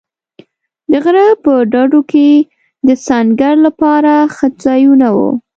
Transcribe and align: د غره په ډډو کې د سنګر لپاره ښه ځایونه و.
د 0.91 0.93
غره 1.03 1.25
په 1.43 1.53
ډډو 1.71 2.01
کې 2.11 2.29
د 2.87 2.89
سنګر 3.07 3.55
لپاره 3.67 4.13
ښه 4.35 4.47
ځایونه 4.65 5.07
و. 5.15 5.17